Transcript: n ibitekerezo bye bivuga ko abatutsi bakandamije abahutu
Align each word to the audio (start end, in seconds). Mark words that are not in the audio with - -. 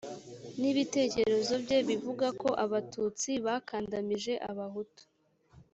n 0.59 0.61
ibitekerezo 0.71 1.53
bye 1.63 1.79
bivuga 1.89 2.27
ko 2.41 2.49
abatutsi 2.65 3.29
bakandamije 3.45 4.33
abahutu 4.49 5.03